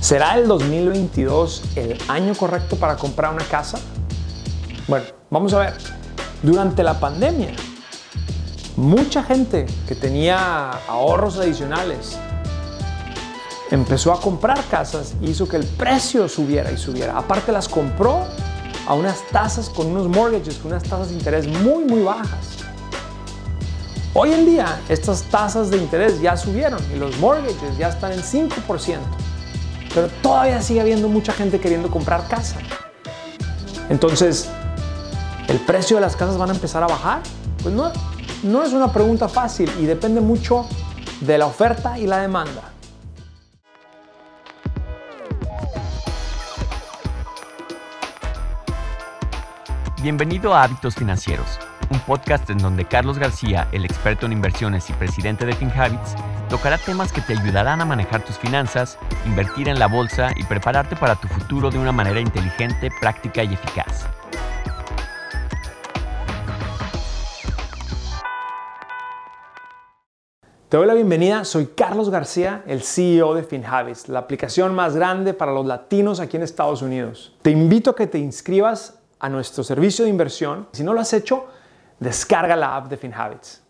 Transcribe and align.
¿Será 0.00 0.38
el 0.38 0.46
2022 0.46 1.62
el 1.74 1.98
año 2.06 2.32
correcto 2.34 2.76
para 2.76 2.96
comprar 2.96 3.34
una 3.34 3.44
casa? 3.44 3.78
Bueno, 4.86 5.06
vamos 5.28 5.52
a 5.52 5.58
ver. 5.58 5.74
Durante 6.40 6.84
la 6.84 7.00
pandemia, 7.00 7.50
mucha 8.76 9.24
gente 9.24 9.66
que 9.88 9.96
tenía 9.96 10.70
ahorros 10.86 11.36
adicionales 11.38 12.16
empezó 13.72 14.12
a 14.12 14.20
comprar 14.20 14.62
casas 14.70 15.14
y 15.20 15.30
hizo 15.30 15.48
que 15.48 15.56
el 15.56 15.66
precio 15.66 16.28
subiera 16.28 16.70
y 16.70 16.76
subiera. 16.76 17.18
Aparte 17.18 17.50
las 17.50 17.68
compró 17.68 18.24
a 18.86 18.94
unas 18.94 19.26
tasas 19.32 19.68
con 19.68 19.88
unos 19.88 20.06
mortgages, 20.06 20.58
con 20.58 20.70
unas 20.70 20.84
tasas 20.84 21.08
de 21.08 21.14
interés 21.14 21.48
muy, 21.48 21.84
muy 21.84 22.02
bajas. 22.02 22.58
Hoy 24.14 24.32
en 24.32 24.46
día 24.46 24.80
estas 24.88 25.24
tasas 25.24 25.70
de 25.70 25.76
interés 25.76 26.20
ya 26.20 26.36
subieron 26.36 26.80
y 26.94 26.98
los 26.98 27.18
mortgages 27.18 27.76
ya 27.76 27.88
están 27.88 28.12
en 28.12 28.22
5% 28.22 29.00
pero 29.98 30.12
todavía 30.22 30.62
sigue 30.62 30.80
habiendo 30.80 31.08
mucha 31.08 31.32
gente 31.32 31.58
queriendo 31.58 31.90
comprar 31.90 32.28
casa. 32.28 32.58
Entonces, 33.88 34.48
¿el 35.48 35.58
precio 35.58 35.96
de 35.96 36.02
las 36.02 36.14
casas 36.14 36.38
van 36.38 36.50
a 36.50 36.54
empezar 36.54 36.84
a 36.84 36.86
bajar? 36.86 37.20
Pues 37.64 37.74
no, 37.74 37.90
no 38.44 38.62
es 38.62 38.72
una 38.72 38.92
pregunta 38.92 39.28
fácil 39.28 39.68
y 39.80 39.86
depende 39.86 40.20
mucho 40.20 40.68
de 41.20 41.36
la 41.36 41.46
oferta 41.46 41.98
y 41.98 42.06
la 42.06 42.18
demanda. 42.18 42.62
Bienvenido 50.00 50.54
a 50.54 50.62
Hábitos 50.62 50.94
Financieros, 50.94 51.58
un 51.90 51.98
podcast 51.98 52.48
en 52.50 52.58
donde 52.58 52.84
Carlos 52.84 53.18
García, 53.18 53.66
el 53.72 53.84
experto 53.84 54.26
en 54.26 54.32
inversiones 54.32 54.88
y 54.90 54.92
presidente 54.92 55.44
de 55.44 55.54
FinHabits, 55.54 56.14
tocará 56.48 56.78
temas 56.78 57.12
que 57.12 57.20
te 57.20 57.32
ayudarán 57.32 57.80
a 57.80 57.84
manejar 57.84 58.24
tus 58.24 58.38
finanzas, 58.38 58.96
invertir 59.26 59.68
en 59.68 59.80
la 59.80 59.88
bolsa 59.88 60.30
y 60.36 60.44
prepararte 60.44 60.94
para 60.94 61.16
tu 61.16 61.26
futuro 61.26 61.68
de 61.70 61.80
una 61.80 61.90
manera 61.90 62.20
inteligente, 62.20 62.90
práctica 63.00 63.42
y 63.42 63.54
eficaz. 63.54 64.06
Te 70.68 70.76
doy 70.76 70.86
la 70.86 70.94
bienvenida, 70.94 71.44
soy 71.44 71.70
Carlos 71.74 72.08
García, 72.08 72.62
el 72.68 72.82
CEO 72.82 73.34
de 73.34 73.42
FinHabits, 73.42 74.08
la 74.08 74.20
aplicación 74.20 74.76
más 74.76 74.94
grande 74.94 75.34
para 75.34 75.50
los 75.50 75.66
latinos 75.66 76.20
aquí 76.20 76.36
en 76.36 76.44
Estados 76.44 76.82
Unidos. 76.82 77.34
Te 77.42 77.50
invito 77.50 77.90
a 77.90 77.96
que 77.96 78.06
te 78.06 78.18
inscribas 78.18 78.97
a 79.20 79.28
nuestro 79.28 79.64
servicio 79.64 80.04
de 80.04 80.10
inversión. 80.10 80.68
Si 80.72 80.82
no 80.82 80.92
lo 80.92 81.00
has 81.00 81.12
hecho, 81.12 81.46
descarga 81.98 82.56
la 82.56 82.76
app 82.76 82.88
de 82.88 82.96
FinHabits. 82.96 83.62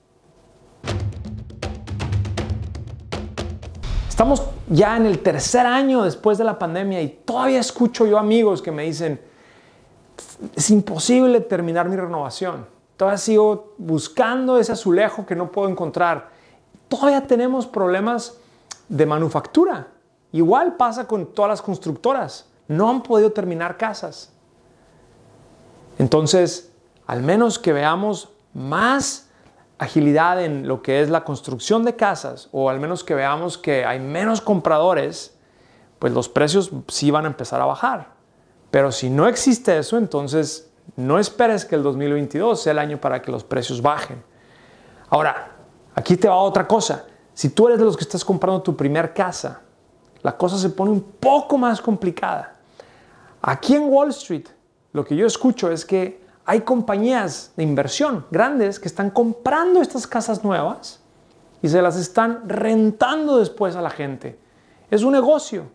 Estamos 4.09 4.43
ya 4.69 4.97
en 4.97 5.07
el 5.07 5.21
tercer 5.21 5.65
año 5.65 6.03
después 6.03 6.39
de 6.39 6.45
la 6.45 6.59
pandemia 6.59 7.01
y 7.01 7.09
todavía 7.25 7.61
escucho 7.61 8.05
yo 8.05 8.19
amigos 8.19 8.61
que 8.61 8.73
me 8.73 8.83
dicen, 8.83 9.21
es 10.55 10.71
imposible 10.71 11.41
terminar 11.41 11.89
mi 11.89 11.97
renovación. 11.97 12.67
Todavía 12.97 13.19
sigo 13.19 13.75
buscando 13.79 14.59
ese 14.59 14.73
azulejo 14.73 15.25
que 15.25 15.37
no 15.37 15.53
puedo 15.53 15.69
encontrar. 15.69 16.31
Todavía 16.89 17.27
tenemos 17.29 17.67
problemas 17.67 18.37
de 18.89 19.07
manufactura. 19.07 19.87
Igual 20.33 20.77
pasa 20.77 21.07
con 21.07 21.27
todas 21.27 21.51
las 21.51 21.63
constructoras. 21.63 22.51
No 22.67 22.91
han 22.91 23.03
podido 23.05 23.31
terminar 23.31 23.77
casas. 23.77 24.33
Entonces, 25.99 26.73
al 27.07 27.23
menos 27.23 27.59
que 27.59 27.73
veamos 27.73 28.31
más 28.55 29.29
agilidad 29.79 30.43
en 30.43 30.67
lo 30.67 30.83
que 30.83 31.03
es 31.03 31.11
la 31.11 31.25
construcción 31.25 31.85
de 31.85 31.97
casas, 31.97 32.49
o 32.53 32.71
al 32.71 32.81
menos 32.81 33.05
que 33.05 33.15
veamos 33.15 33.59
que 33.59 33.85
hay 33.85 34.01
menos 34.01 34.41
compradores, 34.41 35.37
pues 35.99 36.13
los 36.13 36.29
precios 36.29 36.71
sí 36.89 37.11
van 37.11 37.25
a 37.25 37.29
empezar 37.29 37.61
a 37.61 37.67
bajar. 37.67 38.09
Pero 38.71 38.93
si 38.93 39.09
no 39.11 39.27
existe 39.27 39.79
eso, 39.79 39.97
entonces 39.97 40.71
no 40.97 41.19
esperes 41.19 41.65
que 41.65 41.75
el 41.75 41.83
2022 41.83 42.61
sea 42.61 42.73
el 42.73 42.79
año 42.79 43.01
para 43.01 43.23
que 43.23 43.31
los 43.31 43.45
precios 43.45 43.83
bajen. 43.83 44.23
Ahora, 45.09 45.53
aquí 45.95 46.17
te 46.17 46.29
va 46.29 46.37
otra 46.37 46.67
cosa. 46.67 47.07
Si 47.35 47.51
tú 47.51 47.69
eres 47.69 47.79
de 47.79 47.85
los 47.85 47.97
que 47.97 48.05
estás 48.05 48.25
comprando 48.25 48.63
tu 48.63 48.77
primer 48.77 49.15
casa, 49.15 49.63
la 50.23 50.37
cosa 50.37 50.59
se 50.59 50.71
pone 50.71 50.91
un 50.91 51.03
poco 51.03 51.57
más 51.57 51.81
complicada. 51.81 52.57
Aquí 53.41 53.75
en 53.75 53.85
Wall 53.85 54.11
Street, 54.11 54.49
lo 54.99 55.05
que 55.05 55.15
yo 55.15 55.29
escucho 55.29 55.71
es 55.71 55.85
que 55.85 56.21
hay 56.45 56.63
compañías 56.63 57.53
de 57.57 57.63
inversión 57.63 58.27
grandes 58.33 58.81
que 58.81 58.89
están 58.89 59.11
comprando 59.11 59.81
estas 59.81 60.09
casas 60.09 60.43
nuevas 60.43 60.99
y 61.63 61.69
se 61.69 61.81
las 61.81 61.97
están 61.97 62.49
rentando 62.49 63.39
después 63.39 63.77
a 63.77 63.81
la 63.81 63.91
gente. 63.91 64.37
Es 64.91 65.05
un 65.05 65.13
negocio. 65.13 65.67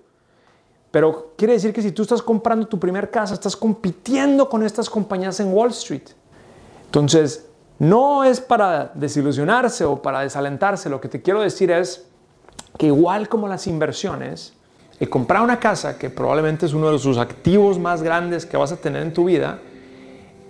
Pero 0.92 1.32
quiere 1.38 1.54
decir 1.54 1.72
que 1.72 1.82
si 1.82 1.94
tú 1.94 2.02
estás 2.02 2.22
comprando 2.22 2.68
tu 2.68 2.78
primer 2.78 3.10
casa, 3.10 3.34
estás 3.34 3.56
compitiendo 3.56 4.50
con 4.50 4.62
estas 4.62 4.90
compañías 4.90 5.40
en 5.40 5.54
Wall 5.54 5.70
Street. 5.70 6.10
Entonces, 6.88 7.48
no 7.80 8.26
es 8.26 8.42
para 8.42 8.92
desilusionarse 8.94 9.86
o 9.86 10.02
para 10.02 10.20
desalentarse. 10.20 10.90
Lo 10.90 11.00
que 11.00 11.08
te 11.08 11.22
quiero 11.22 11.40
decir 11.40 11.72
es 11.72 12.08
que 12.78 12.88
igual 12.88 13.30
como 13.30 13.48
las 13.48 13.68
inversiones, 13.68 14.52
el 15.00 15.10
comprar 15.10 15.42
una 15.42 15.60
casa, 15.60 15.98
que 15.98 16.10
probablemente 16.10 16.66
es 16.66 16.74
uno 16.74 16.92
de 16.92 17.00
sus 17.00 17.18
activos 17.18 17.80
más 17.80 18.02
grandes 18.02 18.46
que 18.46 18.58
vas 18.58 18.72
a 18.72 18.78
tener 18.78 19.02
en 19.02 19.14
tu 19.14 19.26
vida, 19.26 19.60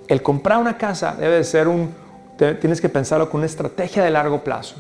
el 0.08 0.22
comprar 0.22 0.60
una 0.60 0.78
casa 0.78 1.16
debe 1.16 1.44
ser 1.44 1.68
un, 1.68 1.94
tienes 2.38 2.82
que 2.82 2.90
pensarlo 2.90 3.30
con 3.30 3.40
una 3.40 3.46
estrategia 3.46 4.04
de 4.04 4.12
largo 4.12 4.44
plazo. 4.44 4.76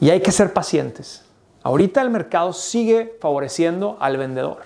Y 0.00 0.10
hay 0.10 0.20
que 0.20 0.32
ser 0.32 0.52
pacientes. 0.52 1.24
Ahorita 1.62 2.00
el 2.00 2.10
mercado 2.10 2.52
sigue 2.52 3.16
favoreciendo 3.20 3.96
al 4.00 4.16
vendedor. 4.16 4.58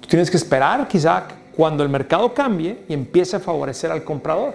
Tú 0.00 0.08
tienes 0.08 0.30
que 0.30 0.36
esperar 0.36 0.86
quizá 0.86 1.26
cuando 1.56 1.82
el 1.82 1.88
mercado 1.88 2.32
cambie 2.34 2.84
y 2.88 2.94
empiece 2.94 3.36
a 3.36 3.40
favorecer 3.40 3.90
al 3.90 4.04
comprador. 4.04 4.54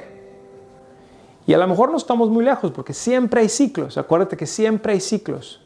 Y 1.45 1.53
a 1.53 1.57
lo 1.57 1.67
mejor 1.67 1.91
no 1.91 1.97
estamos 1.97 2.29
muy 2.29 2.43
lejos 2.43 2.71
porque 2.71 2.93
siempre 2.93 3.41
hay 3.41 3.49
ciclos. 3.49 3.97
Acuérdate 3.97 4.37
que 4.37 4.45
siempre 4.45 4.93
hay 4.93 4.99
ciclos. 4.99 5.61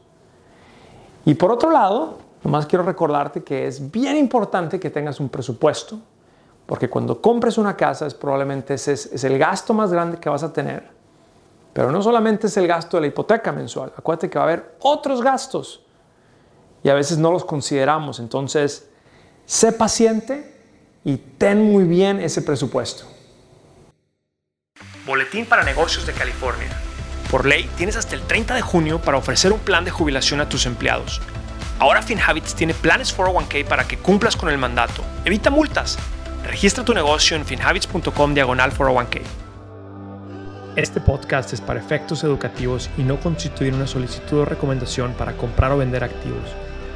Y 1.25 1.33
por 1.35 1.51
otro 1.51 1.71
lado, 1.71 2.17
nomás 2.43 2.65
quiero 2.65 2.83
recordarte 2.83 3.43
que 3.43 3.67
es 3.67 3.91
bien 3.91 4.17
importante 4.17 4.79
que 4.79 4.89
tengas 4.89 5.19
un 5.19 5.29
presupuesto 5.29 5.99
porque 6.71 6.89
cuando 6.89 7.21
compres 7.21 7.57
una 7.57 7.75
casa 7.75 8.07
es 8.07 8.13
probablemente 8.13 8.75
ese 8.75 8.93
es, 8.93 9.23
el 9.25 9.37
gasto 9.37 9.73
más 9.73 9.91
grande 9.91 10.17
que 10.19 10.29
vas 10.29 10.41
a 10.41 10.53
tener. 10.53 10.87
Pero 11.73 11.91
no 11.91 12.01
solamente 12.01 12.47
es 12.47 12.55
el 12.55 12.65
gasto 12.65 12.95
de 12.95 13.01
la 13.01 13.07
hipoteca 13.07 13.51
mensual. 13.51 13.91
Acuérdate 13.97 14.29
que 14.29 14.39
va 14.39 14.45
a 14.45 14.47
haber 14.47 14.75
otros 14.79 15.21
gastos. 15.21 15.83
Y 16.81 16.87
a 16.87 16.93
veces 16.93 17.17
no 17.17 17.29
los 17.29 17.43
consideramos. 17.43 18.19
Entonces, 18.19 18.89
sé 19.45 19.73
paciente 19.73 20.61
y 21.03 21.17
ten 21.17 21.61
muy 21.61 21.83
bien 21.83 22.21
ese 22.21 22.41
presupuesto. 22.41 23.03
Boletín 25.05 25.45
para 25.45 25.63
negocios 25.63 26.05
de 26.05 26.13
California. 26.13 26.69
Por 27.31 27.45
ley, 27.45 27.69
tienes 27.77 27.95
hasta 27.95 28.15
el 28.15 28.21
30 28.21 28.53
de 28.53 28.61
junio 28.61 28.99
para 29.01 29.17
ofrecer 29.17 29.53
un 29.53 29.59
plan 29.59 29.85
de 29.85 29.91
jubilación 29.91 30.41
a 30.41 30.49
tus 30.49 30.65
empleados. 30.65 31.21
Ahora 31.79 32.03
FinHabits 32.03 32.53
tiene 32.53 32.73
planes 32.73 33.17
401k 33.17 33.65
para 33.65 33.87
que 33.87 33.97
cumplas 33.97 34.35
con 34.35 34.49
el 34.49 34.57
mandato. 34.57 35.03
Evita 35.25 35.49
multas 35.49 35.97
Registra 36.43 36.83
tu 36.83 36.93
negocio 36.93 37.37
en 37.37 37.45
finhabits.com 37.45 38.33
diagonal 38.33 38.73
401k. 38.73 39.21
Este 40.75 40.99
podcast 40.99 41.53
es 41.53 41.61
para 41.61 41.79
efectos 41.79 42.23
educativos 42.23 42.89
y 42.97 43.03
no 43.03 43.19
constituye 43.19 43.71
una 43.71 43.87
solicitud 43.87 44.39
o 44.39 44.45
recomendación 44.45 45.13
para 45.13 45.33
comprar 45.33 45.71
o 45.71 45.77
vender 45.77 46.03
activos. 46.03 46.49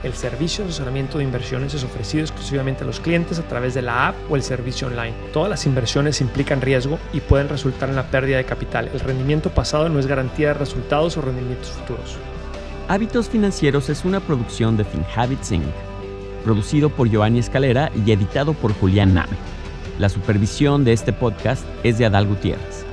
El 0.05 0.13
servicio 0.13 0.63
de 0.63 0.69
asesoramiento 0.69 1.17
de 1.17 1.23
inversiones 1.23 1.73
es 1.73 1.83
ofrecido 1.83 2.21
exclusivamente 2.21 2.83
a 2.83 2.85
los 2.85 2.99
clientes 2.99 3.39
a 3.39 3.47
través 3.47 3.73
de 3.73 3.81
la 3.81 4.09
app 4.09 4.15
o 4.29 4.35
el 4.35 4.43
servicio 4.43 4.85
online. 4.85 5.15
Todas 5.33 5.49
las 5.49 5.65
inversiones 5.65 6.21
implican 6.21 6.61
riesgo 6.61 6.99
y 7.11 7.21
pueden 7.21 7.49
resultar 7.49 7.89
en 7.89 7.95
la 7.95 8.11
pérdida 8.11 8.37
de 8.37 8.45
capital. 8.45 8.87
El 8.93 8.99
rendimiento 8.99 9.49
pasado 9.49 9.89
no 9.89 9.97
es 9.97 10.05
garantía 10.05 10.49
de 10.49 10.53
resultados 10.53 11.17
o 11.17 11.21
rendimientos 11.21 11.69
futuros. 11.71 12.17
Hábitos 12.87 13.29
Financieros 13.29 13.89
es 13.89 14.05
una 14.05 14.19
producción 14.19 14.77
de 14.77 14.85
FinHabits 14.85 15.51
Inc 15.53 15.65
producido 16.43 16.91
por 16.91 17.09
Giovanni 17.09 17.39
Escalera 17.39 17.91
y 18.05 18.11
editado 18.11 18.53
por 18.53 18.75
Julián 18.75 19.15
Name. 19.15 19.33
La 19.97 20.09
supervisión 20.09 20.83
de 20.83 20.93
este 20.93 21.13
podcast 21.13 21.65
es 21.83 21.97
de 21.97 22.05
Adal 22.05 22.27
Gutiérrez. 22.27 22.84